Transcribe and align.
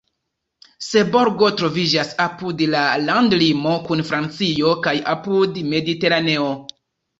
Seborgo 0.85 1.49
troviĝas 1.59 2.15
apud 2.25 2.63
la 2.77 2.81
landlimo 3.03 3.75
kun 3.91 4.03
Francio 4.09 4.75
kaj 4.89 4.97
apud 5.15 5.63
Mediteraneo. 5.71 6.53